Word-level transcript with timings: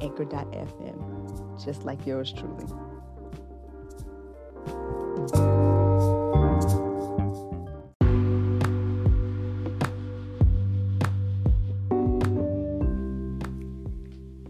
anchor.fm, 0.00 1.64
just 1.64 1.84
like 1.84 2.06
yours 2.06 2.32
truly. 2.32 2.64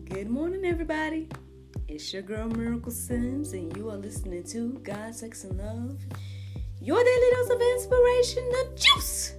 Good 0.09 0.29
morning, 0.29 0.65
everybody. 0.65 1.29
It's 1.89 2.13
your 2.13 2.23
girl 2.23 2.49
Miracle 2.49 2.93
Sims, 2.93 3.53
and 3.53 3.77
you 3.77 3.91
are 3.91 3.97
listening 3.97 4.45
to 4.45 4.79
God, 4.83 5.15
Sex, 5.15 5.45
and 5.45 5.59
Love, 5.59 5.99
your 6.81 7.03
daily 7.03 7.31
dose 7.33 7.51
of 7.51 7.61
inspiration, 7.61 8.49
the 8.51 8.69
juice. 8.77 9.35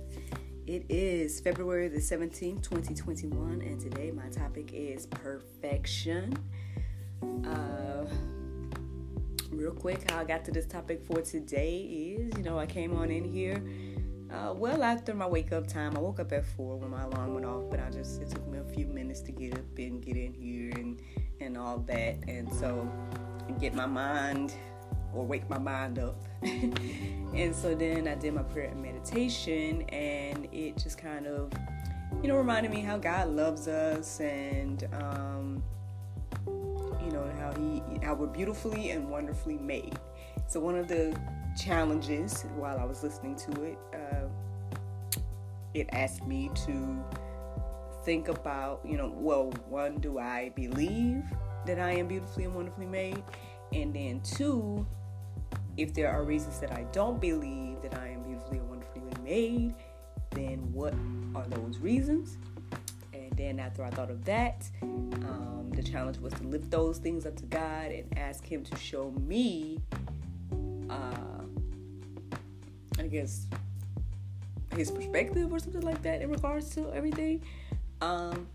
It 0.71 0.85
is 0.87 1.41
February 1.41 1.89
the 1.89 1.99
17th, 1.99 2.63
2021, 2.63 3.61
and 3.61 3.77
today 3.77 4.09
my 4.09 4.29
topic 4.29 4.71
is 4.71 5.05
perfection. 5.05 6.33
Uh, 7.21 8.05
real 9.49 9.73
quick, 9.73 10.09
how 10.09 10.19
I 10.19 10.23
got 10.23 10.45
to 10.45 10.51
this 10.51 10.65
topic 10.65 11.03
for 11.03 11.19
today 11.19 11.79
is 11.79 12.37
you 12.37 12.43
know, 12.45 12.57
I 12.57 12.67
came 12.67 12.95
on 12.95 13.11
in 13.11 13.25
here 13.25 13.61
uh, 14.31 14.53
well 14.53 14.81
after 14.81 15.13
my 15.13 15.27
wake 15.27 15.51
up 15.51 15.67
time. 15.67 15.97
I 15.97 15.99
woke 15.99 16.21
up 16.21 16.31
at 16.31 16.45
4 16.45 16.77
when 16.77 16.91
my 16.91 17.03
alarm 17.03 17.33
went 17.33 17.45
off, 17.45 17.63
but 17.69 17.81
I 17.81 17.89
just, 17.89 18.21
it 18.21 18.29
took 18.29 18.47
me 18.47 18.59
a 18.59 18.73
few 18.73 18.85
minutes 18.85 19.19
to 19.23 19.33
get 19.33 19.53
up 19.55 19.77
and 19.77 20.01
get 20.01 20.15
in 20.15 20.33
here 20.33 20.71
and, 20.75 21.01
and 21.41 21.57
all 21.57 21.79
that, 21.79 22.15
and 22.29 22.49
so, 22.53 22.89
get 23.59 23.73
my 23.73 23.87
mind 23.87 24.53
or 25.13 25.25
wake 25.25 25.49
my 25.49 25.57
mind 25.57 25.99
up. 25.99 26.15
and 26.41 27.55
so 27.55 27.75
then 27.75 28.07
I 28.07 28.15
did 28.15 28.33
my 28.33 28.43
prayer 28.43 28.69
and 28.69 28.81
meditation, 28.81 29.83
and 29.89 30.47
it 30.51 30.77
just 30.77 30.97
kind 30.97 31.27
of, 31.27 31.51
you 32.21 32.27
know, 32.27 32.37
reminded 32.37 32.71
me 32.71 32.81
how 32.81 32.97
God 32.97 33.29
loves 33.29 33.67
us 33.67 34.19
and, 34.19 34.87
um, 34.93 35.63
you 36.47 37.11
know, 37.11 37.31
how 37.39 37.53
He, 37.53 37.81
how 38.03 38.13
we're 38.13 38.27
beautifully 38.27 38.91
and 38.91 39.09
wonderfully 39.09 39.57
made. 39.57 39.97
So 40.47 40.59
one 40.59 40.75
of 40.75 40.87
the 40.87 41.17
challenges 41.57 42.45
while 42.55 42.79
I 42.79 42.85
was 42.85 43.03
listening 43.03 43.35
to 43.35 43.63
it, 43.63 43.77
uh, 43.93 45.19
it 45.73 45.87
asked 45.91 46.25
me 46.25 46.49
to 46.65 47.03
think 48.03 48.27
about, 48.27 48.81
you 48.83 48.97
know, 48.97 49.13
well, 49.15 49.51
one, 49.69 49.99
do 49.99 50.19
I 50.19 50.49
believe 50.55 51.23
that 51.65 51.79
I 51.79 51.91
am 51.91 52.07
beautifully 52.07 52.45
and 52.45 52.55
wonderfully 52.55 52.87
made? 52.87 53.23
And 53.73 53.93
then 53.93 54.21
two, 54.21 54.85
if 55.81 55.95
there 55.95 56.11
are 56.11 56.23
reasons 56.23 56.59
that 56.59 56.71
I 56.71 56.83
don't 56.91 57.19
believe 57.19 57.81
that 57.81 57.97
I 57.97 58.09
am 58.09 58.21
beautifully 58.21 58.59
and 58.59 58.69
wonderfully 58.69 59.01
made, 59.23 59.73
then 60.29 60.71
what 60.71 60.93
are 61.33 61.47
those 61.47 61.79
reasons? 61.79 62.37
And 63.13 63.31
then 63.35 63.59
after 63.59 63.83
I 63.83 63.89
thought 63.89 64.11
of 64.11 64.23
that, 64.25 64.69
um, 64.83 65.71
the 65.73 65.81
challenge 65.81 66.19
was 66.19 66.33
to 66.33 66.43
lift 66.43 66.69
those 66.69 66.99
things 66.99 67.25
up 67.25 67.35
to 67.37 67.45
God 67.45 67.91
and 67.91 68.05
ask 68.15 68.45
Him 68.45 68.63
to 68.63 68.77
show 68.77 69.09
me, 69.21 69.79
uh, 70.87 71.45
I 72.99 73.07
guess, 73.07 73.47
His 74.75 74.91
perspective 74.91 75.51
or 75.51 75.57
something 75.57 75.81
like 75.81 76.03
that 76.03 76.21
in 76.21 76.29
regards 76.29 76.75
to 76.75 76.93
everything. 76.93 77.41
Um, 78.01 78.47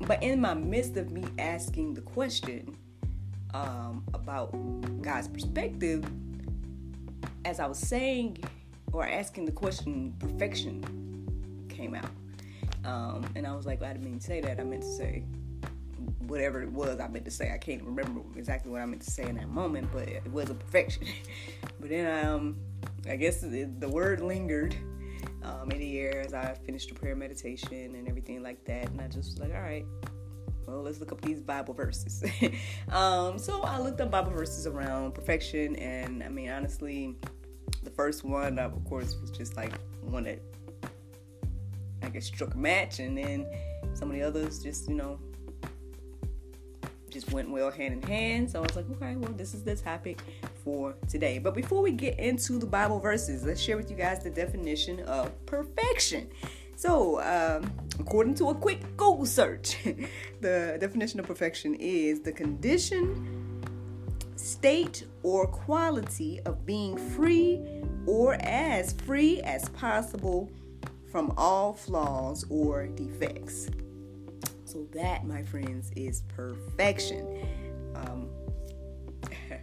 but 0.00 0.22
in 0.22 0.40
my 0.40 0.54
midst 0.54 0.96
of 0.96 1.10
me 1.10 1.24
asking 1.38 1.92
the 1.92 2.00
question, 2.00 2.74
um, 3.54 4.04
about 4.14 4.52
God's 5.02 5.28
perspective, 5.28 6.04
as 7.44 7.60
I 7.60 7.66
was 7.66 7.78
saying 7.78 8.38
or 8.92 9.06
asking 9.06 9.46
the 9.46 9.52
question, 9.52 10.14
perfection 10.18 10.84
came 11.68 11.94
out. 11.94 12.10
Um, 12.84 13.24
and 13.34 13.46
I 13.46 13.54
was 13.54 13.66
like, 13.66 13.80
well, 13.80 13.90
I 13.90 13.92
didn't 13.94 14.04
mean 14.04 14.18
to 14.18 14.24
say 14.24 14.40
that. 14.40 14.58
I 14.58 14.64
meant 14.64 14.82
to 14.82 14.92
say 14.92 15.24
whatever 16.26 16.62
it 16.62 16.70
was 16.70 16.98
I 17.00 17.08
meant 17.08 17.24
to 17.24 17.30
say. 17.30 17.52
I 17.52 17.58
can't 17.58 17.82
remember 17.82 18.20
exactly 18.36 18.70
what 18.70 18.80
I 18.80 18.86
meant 18.86 19.02
to 19.02 19.10
say 19.10 19.24
in 19.24 19.36
that 19.36 19.48
moment, 19.48 19.88
but 19.92 20.08
it 20.08 20.30
was 20.32 20.50
a 20.50 20.54
perfection. 20.54 21.04
but 21.80 21.88
then 21.88 22.24
um, 22.24 22.56
I 23.08 23.16
guess 23.16 23.40
the, 23.40 23.88
word 23.88 24.20
lingered 24.20 24.74
um, 25.42 25.70
in 25.70 25.78
the 25.78 25.98
air 25.98 26.20
as 26.20 26.34
I 26.34 26.54
finished 26.54 26.88
the 26.88 26.94
prayer 26.94 27.16
meditation 27.16 27.94
and 27.94 28.08
everything 28.08 28.42
like 28.42 28.64
that. 28.64 28.90
And 28.90 29.00
I 29.00 29.06
just 29.06 29.32
was 29.32 29.38
like, 29.40 29.54
all 29.54 29.60
right, 29.60 29.84
well, 30.66 30.82
let's 30.82 31.00
look 31.00 31.12
up 31.12 31.20
these 31.20 31.40
Bible 31.40 31.74
verses. 31.74 32.22
um, 32.90 33.38
so 33.38 33.62
I 33.62 33.78
looked 33.78 34.00
up 34.00 34.10
Bible 34.10 34.32
verses 34.32 34.66
around 34.66 35.12
perfection, 35.14 35.76
and 35.76 36.22
I 36.22 36.28
mean, 36.28 36.50
honestly, 36.50 37.16
the 37.82 37.90
first 37.90 38.24
one, 38.24 38.58
of 38.58 38.84
course, 38.84 39.16
was 39.20 39.30
just 39.30 39.56
like 39.56 39.72
one 40.02 40.24
that 40.24 40.40
I 42.02 42.08
guess 42.08 42.26
struck 42.26 42.54
a 42.54 42.58
match, 42.58 42.98
and 42.98 43.16
then 43.16 43.46
some 43.94 44.10
of 44.10 44.16
the 44.16 44.22
others 44.22 44.62
just, 44.62 44.88
you 44.88 44.94
know, 44.94 45.18
just 47.12 47.30
went 47.32 47.50
well 47.50 47.70
hand 47.70 47.94
in 47.94 48.02
hand. 48.02 48.50
So 48.50 48.60
I 48.60 48.62
was 48.62 48.76
like, 48.76 48.90
okay, 48.92 49.16
well, 49.16 49.32
this 49.32 49.54
is 49.54 49.62
the 49.62 49.76
topic 49.76 50.20
for 50.64 50.94
today. 51.08 51.38
But 51.38 51.54
before 51.54 51.82
we 51.82 51.92
get 51.92 52.18
into 52.18 52.58
the 52.58 52.66
Bible 52.66 52.98
verses, 52.98 53.44
let's 53.44 53.60
share 53.60 53.76
with 53.76 53.90
you 53.90 53.96
guys 53.96 54.22
the 54.22 54.30
definition 54.30 55.00
of 55.00 55.30
perfection. 55.46 56.28
So, 56.74 57.20
um, 57.20 57.70
according 58.00 58.34
to 58.36 58.48
a 58.48 58.54
quick 58.54 58.80
Google 58.96 59.26
search, 59.26 59.76
the 60.40 60.78
definition 60.80 61.20
of 61.20 61.26
perfection 61.26 61.74
is 61.74 62.20
the 62.20 62.32
condition, 62.32 63.62
state, 64.36 65.04
or 65.22 65.46
quality 65.46 66.40
of 66.46 66.66
being 66.66 66.96
free 66.96 67.60
or 68.06 68.34
as 68.40 68.92
free 68.92 69.40
as 69.42 69.68
possible 69.70 70.50
from 71.10 71.32
all 71.36 71.72
flaws 71.72 72.44
or 72.48 72.86
defects. 72.86 73.68
So, 74.64 74.86
that, 74.94 75.26
my 75.26 75.42
friends, 75.42 75.90
is 75.94 76.22
perfection. 76.28 77.46
Um, 77.94 78.28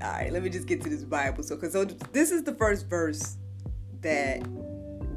all 0.00 0.12
right, 0.12 0.32
let 0.32 0.42
me 0.42 0.50
just 0.50 0.68
get 0.68 0.80
to 0.82 0.88
this 0.88 1.02
Bible. 1.02 1.42
So, 1.42 1.56
because 1.56 1.72
so 1.72 1.84
this 1.84 2.30
is 2.30 2.44
the 2.44 2.54
first 2.54 2.88
verse 2.88 3.36
that 4.02 4.46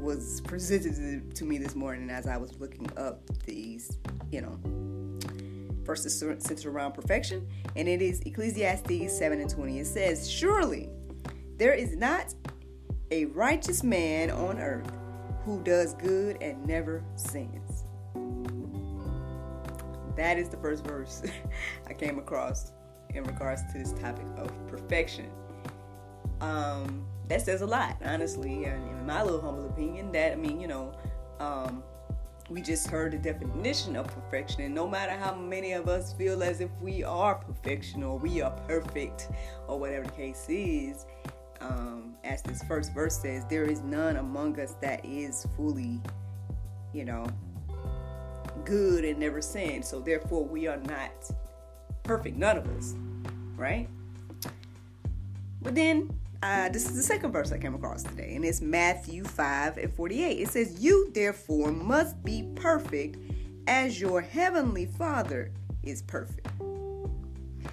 was 0.00 0.40
presented 0.42 1.34
to 1.34 1.44
me 1.44 1.58
this 1.58 1.74
morning 1.74 2.10
as 2.10 2.26
I 2.26 2.36
was 2.36 2.58
looking 2.60 2.88
up 2.96 3.22
these, 3.46 3.98
you 4.30 4.42
know, 4.42 4.58
verses 5.84 6.18
centered 6.18 6.66
around 6.66 6.92
perfection. 6.92 7.48
And 7.76 7.88
it 7.88 8.02
is 8.02 8.20
Ecclesiastes 8.20 9.16
7 9.16 9.40
and 9.40 9.50
20. 9.50 9.78
It 9.78 9.86
says, 9.86 10.30
Surely 10.30 10.88
there 11.56 11.72
is 11.72 11.96
not 11.96 12.34
a 13.10 13.26
righteous 13.26 13.82
man 13.82 14.30
on 14.30 14.58
earth 14.58 14.90
who 15.44 15.62
does 15.62 15.94
good 15.94 16.42
and 16.42 16.64
never 16.66 17.04
sins. 17.16 17.84
That 20.16 20.38
is 20.38 20.48
the 20.48 20.56
first 20.56 20.84
verse 20.84 21.22
I 21.88 21.92
came 21.92 22.18
across 22.18 22.72
in 23.14 23.24
regards 23.24 23.62
to 23.72 23.78
this 23.78 23.92
topic 23.92 24.26
of 24.36 24.50
perfection. 24.68 25.30
Um, 26.40 27.06
that 27.28 27.42
says 27.42 27.62
a 27.62 27.66
lot, 27.66 27.96
honestly. 28.04 28.64
And 28.64 28.88
in 28.88 29.06
my 29.06 29.22
little 29.22 29.40
humble 29.40 29.66
opinion, 29.66 30.12
that 30.12 30.32
I 30.32 30.36
mean, 30.36 30.60
you 30.60 30.68
know, 30.68 30.92
um, 31.40 31.82
we 32.50 32.60
just 32.60 32.88
heard 32.88 33.12
the 33.12 33.18
definition 33.18 33.96
of 33.96 34.06
perfection, 34.06 34.62
and 34.62 34.74
no 34.74 34.86
matter 34.86 35.12
how 35.12 35.34
many 35.34 35.72
of 35.72 35.88
us 35.88 36.12
feel 36.12 36.42
as 36.42 36.60
if 36.60 36.70
we 36.80 37.02
are 37.02 37.36
perfection 37.36 38.02
or 38.02 38.18
we 38.18 38.42
are 38.42 38.50
perfect 38.68 39.28
or 39.66 39.78
whatever 39.78 40.04
the 40.04 40.12
case 40.12 40.46
is, 40.48 41.06
um, 41.60 42.14
as 42.24 42.42
this 42.42 42.62
first 42.64 42.92
verse 42.92 43.18
says, 43.18 43.44
there 43.48 43.64
is 43.64 43.80
none 43.80 44.16
among 44.16 44.60
us 44.60 44.74
that 44.82 45.04
is 45.04 45.46
fully, 45.56 46.00
you 46.92 47.04
know, 47.04 47.26
good 48.64 49.04
and 49.04 49.18
never 49.18 49.40
sinned. 49.40 49.84
So 49.84 50.00
therefore, 50.00 50.44
we 50.44 50.66
are 50.66 50.76
not 50.76 51.30
perfect, 52.02 52.36
none 52.36 52.58
of 52.58 52.66
us, 52.76 52.94
right? 53.56 53.88
But 55.62 55.74
then 55.74 56.10
uh, 56.44 56.68
this 56.68 56.84
is 56.84 56.94
the 56.94 57.02
second 57.02 57.32
verse 57.32 57.52
I 57.52 57.58
came 57.58 57.74
across 57.74 58.02
today, 58.02 58.34
and 58.34 58.44
it's 58.44 58.60
Matthew 58.60 59.24
5 59.24 59.78
and 59.78 59.94
48. 59.94 60.40
It 60.40 60.48
says, 60.48 60.78
You 60.78 61.10
therefore 61.14 61.72
must 61.72 62.22
be 62.22 62.50
perfect 62.54 63.16
as 63.66 63.98
your 63.98 64.20
heavenly 64.20 64.84
Father 64.84 65.50
is 65.82 66.02
perfect. 66.02 66.46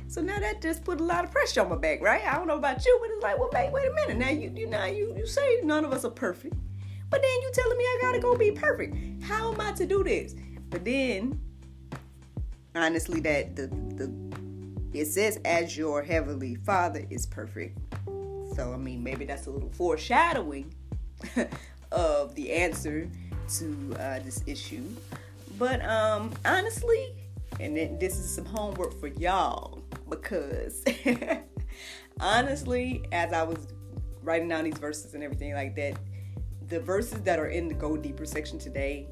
So 0.07 0.21
now 0.21 0.39
that 0.39 0.61
just 0.61 0.85
put 0.85 1.01
a 1.01 1.03
lot 1.03 1.25
of 1.25 1.31
pressure 1.31 1.61
on 1.61 1.69
my 1.69 1.75
back, 1.75 2.01
right? 2.01 2.25
I 2.25 2.37
don't 2.37 2.47
know 2.47 2.55
about 2.55 2.85
you, 2.85 2.97
but 3.01 3.09
it's 3.11 3.21
like, 3.21 3.37
well, 3.37 3.49
wait, 3.51 3.73
wait 3.73 3.89
a 3.89 3.93
minute. 3.93 4.17
Now 4.17 4.29
you, 4.29 4.53
you 4.55 4.67
now 4.67 4.85
you, 4.85 5.15
you 5.17 5.27
say 5.27 5.59
none 5.63 5.83
of 5.83 5.91
us 5.91 6.05
are 6.05 6.09
perfect, 6.09 6.55
but 7.09 7.21
then 7.21 7.41
you 7.41 7.51
telling 7.53 7.77
me 7.77 7.83
I 7.83 7.97
gotta 8.01 8.19
go 8.19 8.37
be 8.37 8.51
perfect. 8.51 9.23
How 9.23 9.51
am 9.51 9.59
I 9.59 9.73
to 9.73 9.85
do 9.85 10.01
this? 10.01 10.33
But 10.69 10.85
then 10.85 11.41
honestly 12.73 13.19
that 13.19 13.57
the 13.57 13.67
the 13.67 14.13
it 14.93 15.05
says 15.05 15.39
as 15.43 15.77
your 15.77 16.03
heavenly 16.03 16.55
father 16.55 17.05
is 17.09 17.25
perfect. 17.25 17.77
So 18.55 18.73
I 18.73 18.77
mean 18.77 19.03
maybe 19.03 19.25
that's 19.25 19.47
a 19.47 19.49
little 19.49 19.69
foreshadowing 19.69 20.73
of 21.91 22.35
the 22.35 22.51
answer 22.51 23.09
to 23.57 23.95
uh, 23.99 24.19
this 24.19 24.43
issue. 24.45 24.83
But 25.57 25.83
um 25.85 26.33
honestly, 26.45 27.13
and 27.59 27.75
then 27.75 27.99
this 27.99 28.17
is 28.17 28.33
some 28.33 28.45
homework 28.45 28.99
for 28.99 29.07
y'all 29.07 29.81
because 30.09 30.83
honestly, 32.19 33.03
as 33.11 33.33
I 33.33 33.43
was 33.43 33.67
writing 34.23 34.47
down 34.47 34.63
these 34.63 34.77
verses 34.77 35.13
and 35.13 35.23
everything 35.23 35.53
like 35.53 35.75
that, 35.75 35.97
the 36.67 36.79
verses 36.79 37.21
that 37.21 37.39
are 37.39 37.47
in 37.47 37.67
the 37.67 37.73
Go 37.73 37.97
Deeper 37.97 38.25
section 38.25 38.57
today, 38.57 39.07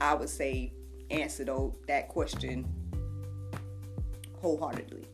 I 0.00 0.14
would 0.14 0.28
say 0.28 0.72
answer 1.10 1.44
though 1.44 1.76
that 1.86 2.08
question 2.08 2.66
wholeheartedly. 4.40 5.04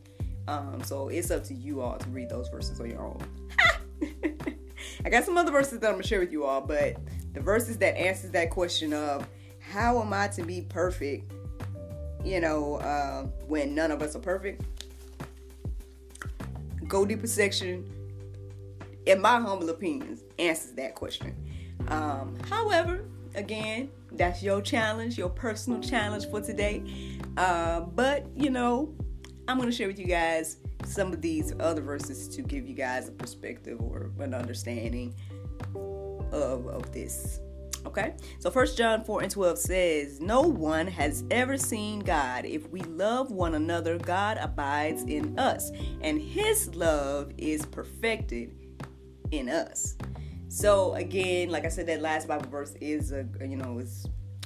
Um, 0.47 0.81
so 0.83 1.09
it's 1.09 1.29
up 1.29 1.43
to 1.45 1.53
you 1.53 1.81
all 1.81 1.97
to 1.97 2.09
read 2.09 2.29
those 2.29 2.49
verses 2.49 2.79
on 2.79 2.89
your 2.89 3.01
own. 3.01 3.21
I 5.05 5.09
got 5.09 5.23
some 5.23 5.37
other 5.37 5.51
verses 5.51 5.79
that 5.79 5.87
I'm 5.87 5.93
gonna 5.93 6.03
share 6.03 6.19
with 6.19 6.31
you 6.31 6.45
all, 6.45 6.61
but 6.61 6.97
the 7.33 7.39
verses 7.39 7.77
that 7.77 7.97
answers 7.97 8.31
that 8.31 8.49
question 8.49 8.93
of 8.93 9.27
how 9.59 10.01
am 10.01 10.13
I 10.13 10.27
to 10.29 10.43
be 10.43 10.61
perfect, 10.61 11.31
you 12.23 12.41
know, 12.41 12.75
uh, 12.75 13.23
when 13.47 13.75
none 13.75 13.91
of 13.91 14.01
us 14.01 14.15
are 14.15 14.19
perfect. 14.19 14.63
Go 16.87 17.05
deeper 17.05 17.27
section, 17.27 17.87
in 19.05 19.21
my 19.21 19.39
humble 19.39 19.69
opinions, 19.69 20.23
answers 20.39 20.71
that 20.71 20.95
question. 20.95 21.35
Um, 21.87 22.35
however, 22.49 23.05
again, 23.35 23.89
that's 24.11 24.41
your 24.41 24.61
challenge, 24.61 25.17
your 25.17 25.29
personal 25.29 25.79
challenge 25.81 26.27
for 26.29 26.41
today. 26.41 26.83
Uh, 27.37 27.81
but 27.81 28.25
you 28.35 28.49
know, 28.49 28.93
I'm 29.49 29.57
going 29.57 29.67
to 29.67 29.75
share 29.75 29.87
with 29.87 29.97
you 29.97 30.05
guys 30.05 30.57
some 30.85 31.11
of 31.11 31.21
these 31.21 31.55
other 31.59 31.81
verses 31.81 32.27
to 32.27 32.43
give 32.43 32.67
you 32.67 32.75
guys 32.75 33.07
a 33.07 33.11
perspective 33.11 33.81
or 33.81 34.11
an 34.19 34.35
understanding 34.35 35.15
of, 36.31 36.67
of 36.67 36.91
this. 36.91 37.39
Okay, 37.83 38.13
so 38.37 38.51
First 38.51 38.77
John 38.77 39.03
4 39.03 39.23
and 39.23 39.31
12 39.31 39.57
says, 39.57 40.21
No 40.21 40.41
one 40.41 40.85
has 40.85 41.23
ever 41.31 41.57
seen 41.57 42.01
God. 42.01 42.45
If 42.45 42.69
we 42.69 42.81
love 42.81 43.31
one 43.31 43.55
another, 43.55 43.97
God 43.97 44.37
abides 44.39 45.01
in 45.03 45.39
us, 45.39 45.71
and 46.01 46.21
his 46.21 46.75
love 46.75 47.31
is 47.39 47.65
perfected 47.65 48.55
in 49.31 49.49
us. 49.49 49.97
So 50.47 50.93
again, 50.93 51.49
like 51.49 51.65
I 51.65 51.69
said, 51.69 51.87
that 51.87 52.01
last 52.01 52.27
Bible 52.27 52.49
verse 52.51 52.75
is 52.81 53.11
a 53.11 53.25
you 53.41 53.55
know 53.55 53.79
is 53.79 54.05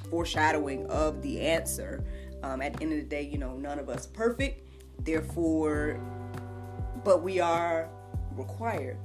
foreshadowing 0.09 0.85
of 0.88 1.21
the 1.21 1.41
answer. 1.41 2.05
Um, 2.41 2.61
at 2.61 2.73
the 2.73 2.83
end 2.83 2.94
of 2.94 3.00
the 3.00 3.05
day, 3.05 3.23
you 3.23 3.38
know, 3.38 3.57
none 3.57 3.79
of 3.79 3.89
us 3.89 4.05
perfect. 4.05 4.69
Therefore, 5.00 6.00
but 7.04 7.22
we 7.22 7.40
are 7.40 7.90
required 8.36 8.98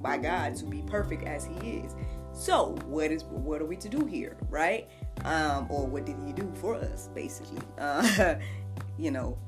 by 0.00 0.18
God 0.18 0.56
to 0.56 0.64
be 0.64 0.82
perfect 0.82 1.24
as 1.24 1.46
He 1.46 1.70
is. 1.70 1.94
So, 2.32 2.76
what 2.86 3.10
is 3.10 3.24
what 3.24 3.62
are 3.62 3.64
we 3.64 3.76
to 3.76 3.88
do 3.88 4.04
here, 4.04 4.36
right? 4.50 4.88
Um, 5.24 5.66
or 5.70 5.86
what 5.86 6.04
did 6.04 6.16
He 6.26 6.32
do 6.32 6.52
for 6.56 6.74
us, 6.74 7.08
basically? 7.14 7.62
Uh, 7.78 8.36
you 8.98 9.10
know, 9.10 9.38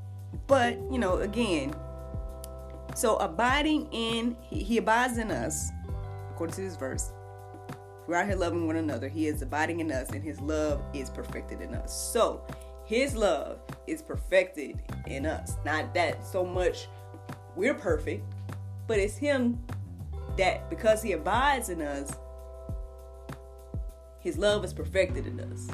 but 0.46 0.79
you 0.90 0.99
know, 0.99 1.19
again, 1.19 1.75
so 2.94 3.17
abiding 3.17 3.88
in 3.93 4.37
He, 4.41 4.62
he 4.62 4.79
abides 4.79 5.19
in 5.19 5.31
us, 5.31 5.70
according 6.31 6.56
to 6.56 6.62
this 6.62 6.76
verse. 6.76 7.12
We're 8.06 8.17
out 8.17 8.26
here 8.26 8.37
loving 8.37 8.67
one 8.67 8.76
another. 8.76 9.06
He 9.06 9.26
is 9.26 9.43
abiding 9.43 9.81
in 9.81 9.93
us, 9.93 10.08
and 10.11 10.25
His 10.25 10.41
love 10.41 10.82
is 10.94 11.11
perfected 11.11 11.61
in 11.61 11.75
us. 11.75 11.93
So, 11.94 12.43
his 12.88 13.14
love 13.14 13.58
is 13.87 14.00
perfected 14.00 14.81
in 15.06 15.26
us. 15.26 15.56
Not 15.62 15.93
that 15.93 16.26
so 16.26 16.43
much 16.43 16.88
we're 17.55 17.75
perfect, 17.75 18.25
but 18.87 18.99
it's 18.99 19.19
Him 19.19 19.62
that 20.38 20.70
because 20.70 21.02
He 21.02 21.12
abides 21.12 21.69
in 21.69 21.82
us, 21.82 22.11
His 24.20 24.38
love 24.38 24.64
is 24.64 24.73
perfected 24.73 25.26
in 25.26 25.38
us. 25.38 25.69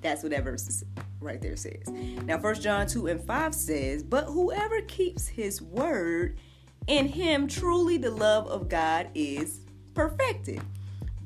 That's 0.00 0.22
what 0.22 0.32
that 0.32 0.44
verse 0.44 0.82
right 1.20 1.42
there 1.42 1.56
says. 1.56 1.88
Now, 2.24 2.38
First 2.38 2.62
John 2.62 2.86
2 2.86 3.08
and 3.08 3.20
5 3.20 3.54
says, 3.54 4.02
But 4.02 4.24
whoever 4.24 4.80
keeps 4.80 5.28
His 5.28 5.60
word, 5.60 6.38
in 6.86 7.06
Him 7.06 7.46
truly 7.48 7.98
the 7.98 8.10
love 8.10 8.46
of 8.46 8.70
God 8.70 9.10
is 9.14 9.60
perfected. 9.92 10.62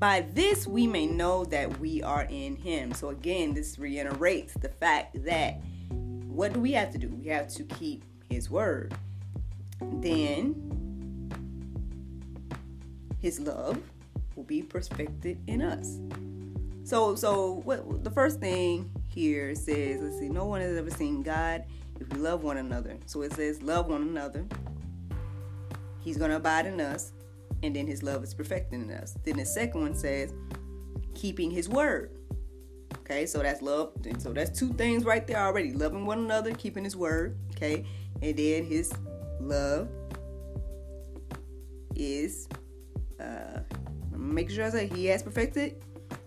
By 0.01 0.23
this 0.33 0.67
we 0.67 0.87
may 0.87 1.07
know 1.07 1.45
that 1.45 1.79
we 1.79 2.03
are 2.03 2.23
in 2.23 2.57
him. 2.57 2.93
So 2.95 3.11
again, 3.11 3.53
this 3.53 3.79
reiterates 3.79 4.55
the 4.55 4.71
fact 4.71 5.23
that 5.25 5.61
what 6.27 6.55
do 6.55 6.61
we 6.61 6.73
have 6.73 6.91
to 6.93 6.99
do? 6.99 7.09
We 7.09 7.27
have 7.27 7.49
to 7.49 7.65
keep 7.65 8.03
his 8.31 8.49
word. 8.49 8.95
Then 9.79 11.29
his 13.19 13.41
love 13.41 13.79
will 14.37 14.45
be 14.45 14.63
perfected 14.63 15.39
in 15.47 15.61
us. 15.61 15.99
So 16.83 17.15
so 17.15 17.61
what 17.65 18.03
the 18.03 18.11
first 18.11 18.41
thing 18.41 18.91
here 19.07 19.55
says, 19.55 20.01
let's 20.01 20.19
see, 20.19 20.31
no 20.31 20.47
one 20.47 20.63
has 20.63 20.79
ever 20.79 20.91
seen 20.91 21.23
God 21.23 21.65
if 22.01 22.11
we 22.11 22.21
love 22.21 22.43
one 22.43 22.57
another. 22.57 22.97
So 23.05 23.21
it 23.21 23.35
says 23.35 23.61
love 23.61 23.89
one 23.89 24.01
another. 24.01 24.47
He's 25.99 26.17
going 26.17 26.31
to 26.31 26.39
abide 26.39 26.65
in 26.65 26.81
us 26.81 27.13
and 27.63 27.75
then 27.75 27.87
his 27.87 28.03
love 28.03 28.23
is 28.25 28.35
perfecting 28.35 28.83
in 28.83 28.91
us. 28.91 29.17
Then 29.25 29.37
the 29.37 29.45
second 29.45 29.81
one 29.81 29.95
says, 29.95 30.33
keeping 31.15 31.51
his 31.51 31.69
word. 31.69 32.11
Okay, 33.01 33.27
so 33.27 33.41
that's 33.41 33.63
love. 33.63 33.93
And 34.05 34.21
So 34.21 34.33
that's 34.33 34.57
two 34.59 34.73
things 34.75 35.05
right 35.05 35.27
there 35.27 35.39
already 35.39 35.73
loving 35.73 36.07
one 36.07 36.19
another, 36.19 36.53
keeping 36.53 36.85
his 36.85 36.97
word. 36.97 37.37
Okay, 37.57 37.85
and 38.23 38.37
then 38.37 38.65
his 38.65 38.93
love 39.41 39.89
is, 41.95 42.49
uh, 43.21 43.61
making 44.17 44.57
sure 44.57 44.67
I 44.67 44.71
say 44.71 44.87
he 44.87 45.07
has 45.07 45.23
perfected 45.23 45.83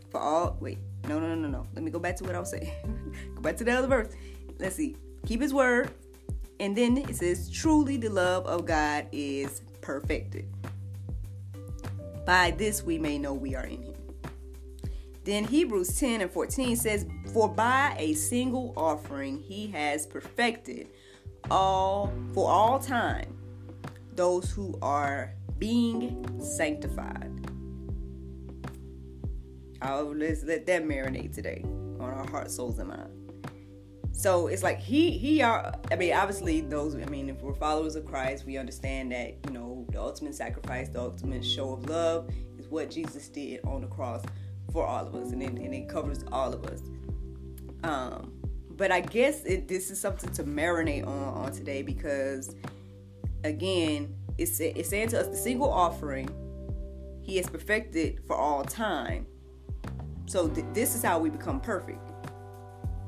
for 0.10 0.20
all. 0.20 0.58
Wait, 0.60 0.78
no, 1.08 1.20
no, 1.20 1.36
no, 1.36 1.48
no. 1.48 1.66
Let 1.74 1.84
me 1.84 1.92
go 1.92 2.00
back 2.00 2.16
to 2.18 2.24
what 2.24 2.36
I 2.36 2.40
was 2.40 2.52
saying. 2.52 2.72
go 3.36 3.42
back 3.42 3.58
to 3.58 3.64
the 3.64 3.72
other 3.72 3.88
verse. 3.88 4.14
Let's 4.60 4.76
see. 4.76 4.96
Keep 5.26 5.42
his 5.42 5.54
word. 5.54 5.92
And 6.60 6.76
then 6.76 6.98
it 6.98 7.16
says, 7.16 7.50
truly 7.50 7.98
the 7.98 8.10
love 8.10 8.46
of 8.46 8.66
God 8.66 9.08
is 9.12 9.62
perfected. 9.82 10.48
By 12.26 12.52
this 12.52 12.84
we 12.84 12.98
may 12.98 13.18
know 13.18 13.34
we 13.34 13.56
are 13.56 13.66
in 13.66 13.84
him. 13.84 13.94
Then 15.24 15.46
Hebrews 15.46 16.00
10 16.00 16.22
and 16.22 16.32
14 16.32 16.76
says, 16.76 17.06
For 17.32 17.48
by 17.48 17.96
a 17.98 18.14
single 18.14 18.74
offering 18.76 19.40
he 19.40 19.68
has 19.68 20.06
perfected 20.06 20.90
all 21.50 22.14
for 22.34 22.50
all 22.50 22.80
time 22.80 23.38
those 24.16 24.52
who 24.52 24.78
are 24.82 25.34
being 25.58 26.26
sanctified. 26.42 27.32
I'll 29.82 30.16
let's 30.16 30.44
let 30.44 30.66
that 30.68 30.84
marinate 30.84 31.34
today 31.34 31.64
on 32.00 32.10
our 32.10 32.28
hearts, 32.30 32.56
souls, 32.56 32.80
and 32.80 32.90
mind. 32.90 33.23
So 34.14 34.46
it's 34.48 34.62
like 34.62 34.80
he 34.80 35.10
he 35.18 35.42
are. 35.42 35.74
I 35.92 35.96
mean, 35.96 36.14
obviously 36.14 36.62
those. 36.62 36.96
I 36.96 37.06
mean, 37.06 37.30
if 37.30 37.42
we're 37.42 37.56
followers 37.56 37.96
of 37.96 38.06
Christ, 38.06 38.46
we 38.46 38.58
understand 38.58 39.12
that 39.12 39.38
you 39.46 39.52
know 39.52 39.86
the 39.92 40.00
ultimate 40.00 40.36
sacrifice, 40.36 40.88
the 40.88 41.02
ultimate 41.02 41.44
show 41.44 41.74
of 41.74 41.90
love, 41.90 42.30
is 42.60 42.68
what 42.68 42.92
Jesus 42.92 43.28
did 43.28 43.62
on 43.66 43.82
the 43.82 43.88
cross 43.88 44.24
for 44.72 44.86
all 44.86 45.08
of 45.08 45.16
us, 45.16 45.32
and 45.32 45.42
it, 45.42 45.50
and 45.50 45.74
it 45.74 45.90
covers 45.90 46.24
all 46.32 46.54
of 46.54 46.64
us. 46.66 46.82
Um, 47.84 48.34
but 48.70 48.92
I 48.92 49.02
guess 49.02 49.44
it, 49.46 49.68
this 49.68 49.90
is 49.90 50.00
something 50.00 50.32
to 50.34 50.44
marinate 50.44 51.08
on 51.08 51.46
on 51.46 51.52
today 51.52 51.82
because, 51.82 52.56
again, 53.44 54.16
it's 54.38 54.60
it's 54.60 54.90
saying 54.90 55.10
to 55.10 55.22
us 55.22 55.28
the 55.28 55.36
single 55.36 55.72
offering, 55.72 56.30
He 57.24 57.38
has 57.38 57.50
perfected 57.50 58.22
for 58.28 58.36
all 58.36 58.64
time. 58.64 59.26
So 60.28 60.48
th- 60.48 60.68
this 60.74 60.96
is 60.96 61.02
how 61.02 61.18
we 61.18 61.32
become 61.32 61.60
perfect 61.60 62.13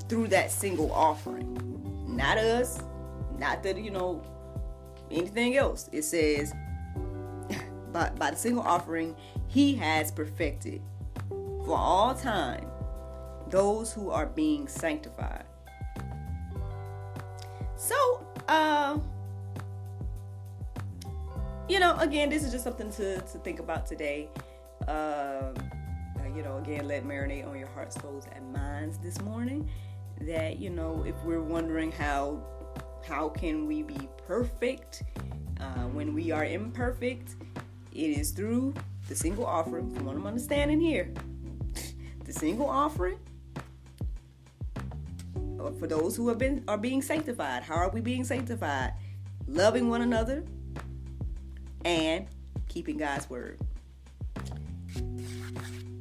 through 0.08 0.28
that 0.30 0.52
single 0.52 0.92
offering. 0.92 1.62
Not 2.08 2.38
us, 2.38 2.82
not 3.38 3.64
that, 3.64 3.78
you 3.78 3.92
know, 3.92 4.22
anything 5.12 5.58
else. 5.58 5.90
It 5.92 6.04
says, 6.04 6.54
by, 7.92 8.10
by 8.12 8.32
the 8.32 8.38
single 8.38 8.64
offering, 8.64 9.16
he 9.48 9.76
has 9.76 10.12
perfected 10.12 10.82
for 11.30 11.78
all 11.78 12.14
time 12.14 12.68
those 13.50 13.92
who 13.94 14.10
are 14.10 14.26
being 14.26 14.68
sanctified. 14.68 15.46
So, 17.76 18.26
uh, 18.48 18.98
you 21.68 21.80
know, 21.80 21.98
again, 21.98 22.30
this 22.30 22.44
is 22.44 22.52
just 22.52 22.64
something 22.64 22.92
to, 22.92 23.22
to 23.22 23.38
think 23.40 23.60
about 23.60 23.86
today. 23.86 24.30
Um, 24.88 25.54
you 26.36 26.44
know, 26.44 26.58
again, 26.58 26.88
let 26.88 27.06
marinate 27.06 27.48
on 27.48 27.58
your 27.58 27.70
heart, 27.70 27.94
souls, 27.94 28.28
and 28.36 28.52
minds 28.52 28.98
this 28.98 29.22
morning 29.22 29.70
that 30.22 30.60
you 30.60 30.69
know 30.69 31.03
if 31.05 31.15
we're 31.24 31.41
wondering 31.41 31.91
how 31.91 32.41
how 33.07 33.29
can 33.29 33.67
we 33.67 33.84
be 33.84 34.10
perfect 34.27 35.03
uh, 35.60 35.86
when 35.93 36.13
we 36.13 36.31
are 36.31 36.45
imperfect 36.45 37.36
it 37.91 38.10
is 38.10 38.31
through 38.31 38.74
the 39.07 39.15
single 39.15 39.45
offering 39.45 39.89
from 39.93 40.05
what 40.05 40.15
i'm 40.15 40.25
understanding 40.25 40.79
here 40.79 41.13
the 42.25 42.34
single 42.34 42.69
offering 42.69 43.19
for 45.74 45.88
those 45.88 46.15
who 46.15 46.27
have 46.29 46.38
been 46.38 46.63
are 46.67 46.77
being 46.77 47.01
sanctified. 47.01 47.63
How 47.63 47.75
are 47.75 47.89
we 47.89 48.01
being 48.01 48.24
sanctified? 48.24 48.93
Loving 49.48 49.89
one 49.89 50.01
another 50.01 50.43
and 51.84 52.27
keeping 52.67 52.98
God's 52.98 53.29
word. 53.29 53.60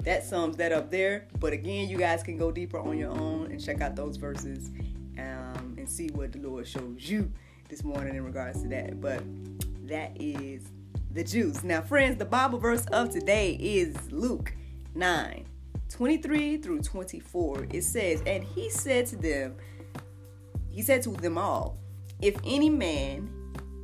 That 0.05 0.23
sums 0.23 0.57
that 0.59 0.71
up 0.71 0.91
there. 0.91 1.27
But 1.41 1.53
again, 1.55 1.89
you 1.89 1.97
guys 1.97 2.23
can 2.23 2.37
go 2.37 2.53
deeper 2.53 2.79
on 2.79 2.99
your 2.99 3.11
own 3.11 3.51
and 3.51 3.63
check 3.63 3.81
out 3.81 3.97
those 3.97 4.17
verses 4.17 4.71
um, 5.19 5.75
and 5.79 5.89
see 5.89 6.09
what 6.09 6.33
the 6.33 6.41
Lord 6.41 6.69
shows 6.69 7.09
you 7.09 7.33
this 7.71 7.83
morning 7.83 8.15
in 8.15 8.25
regards 8.25 8.63
to 8.63 8.69
that. 8.69 9.01
But 9.01 9.23
that 9.87 10.13
is 10.21 10.65
the 11.11 11.25
juice. 11.25 11.65
Now, 11.65 11.81
friends, 11.81 12.19
the 12.19 12.27
Bible 12.27 12.59
verse 12.59 12.85
of 12.87 13.11
today 13.11 13.55
is 13.55 13.97
Luke 14.13 14.55
9 14.95 15.47
23 15.89 16.57
through 16.59 16.81
24. 16.81 17.69
It 17.73 17.83
says, 17.83 18.23
And 18.27 18.45
he 18.45 18.69
said 18.69 19.07
to 19.07 19.17
them, 19.17 19.57
He 20.69 20.83
said 20.83 21.03
to 21.03 21.11
them 21.11 21.39
all, 21.39 21.79
If 22.21 22.37
any 22.45 22.69
man 22.69 23.31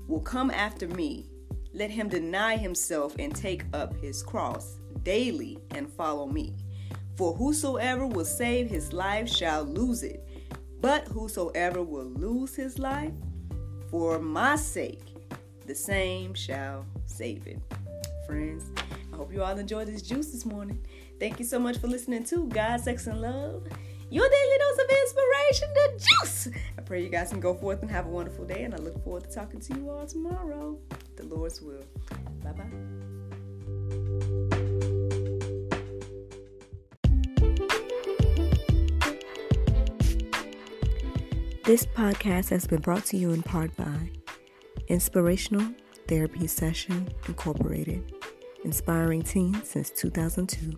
will 0.06 0.20
come 0.20 0.50
after 0.50 0.88
me, 0.88 1.30
let 1.72 1.90
him 1.90 2.08
deny 2.08 2.56
himself 2.56 3.14
and 3.18 3.34
take 3.34 3.62
up 3.72 3.94
his 4.02 4.22
cross 4.22 4.79
daily 5.02 5.58
and 5.74 5.92
follow 5.92 6.26
me. 6.26 6.54
For 7.16 7.34
whosoever 7.34 8.06
will 8.06 8.24
save 8.24 8.70
his 8.70 8.92
life 8.92 9.28
shall 9.28 9.64
lose 9.64 10.02
it, 10.02 10.26
but 10.80 11.06
whosoever 11.08 11.82
will 11.82 12.06
lose 12.06 12.54
his 12.54 12.78
life 12.78 13.12
for 13.90 14.18
my 14.18 14.56
sake, 14.56 15.02
the 15.66 15.74
same 15.74 16.32
shall 16.34 16.86
save 17.06 17.46
it. 17.46 17.58
Friends, 18.26 18.64
I 19.12 19.16
hope 19.16 19.32
you 19.32 19.42
all 19.42 19.58
enjoyed 19.58 19.88
this 19.88 20.02
juice 20.02 20.28
this 20.28 20.46
morning. 20.46 20.80
Thank 21.18 21.38
you 21.38 21.44
so 21.44 21.58
much 21.58 21.78
for 21.78 21.88
listening 21.88 22.24
to 22.24 22.46
God, 22.46 22.80
Sex, 22.80 23.06
and 23.06 23.20
Love. 23.20 23.66
Your 24.08 24.28
daily 24.28 24.58
dose 24.58 24.84
of 24.84 24.90
inspiration, 25.02 25.68
the 25.74 26.04
juice. 26.04 26.48
I 26.78 26.82
pray 26.82 27.02
you 27.02 27.10
guys 27.10 27.30
can 27.30 27.40
go 27.40 27.54
forth 27.54 27.82
and 27.82 27.90
have 27.90 28.06
a 28.06 28.10
wonderful 28.10 28.44
day, 28.44 28.64
and 28.64 28.74
I 28.74 28.78
look 28.78 29.02
forward 29.04 29.24
to 29.24 29.30
talking 29.30 29.60
to 29.60 29.74
you 29.74 29.90
all 29.90 30.06
tomorrow. 30.06 30.78
The 31.16 31.26
Lord's 31.26 31.60
will. 31.60 31.84
Bye 32.42 32.52
bye. 32.52 33.09
This 41.70 41.86
podcast 41.86 42.48
has 42.48 42.66
been 42.66 42.80
brought 42.80 43.04
to 43.06 43.16
you 43.16 43.30
in 43.30 43.44
part 43.44 43.76
by 43.76 44.10
Inspirational 44.88 45.72
Therapy 46.08 46.48
Session 46.48 47.08
Incorporated, 47.28 48.12
inspiring 48.64 49.22
teens 49.22 49.68
since 49.68 49.90
2002. 49.90 50.76